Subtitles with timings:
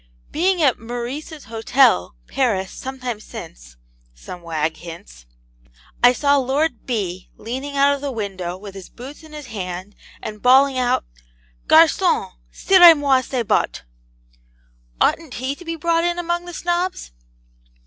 [0.31, 3.77] 'Being at "Meurice's Hotel," Paris, some time since,'
[4.15, 5.27] some wag hints,
[6.03, 7.29] 'I saw Lord B.
[7.37, 11.05] leaning out of the window with his boots in his hand, and bawling out
[11.67, 13.83] "GARCON, CIREZ MOI CES BOTTES."
[14.99, 17.11] Oughtn't he to be brought in among the Snobs?'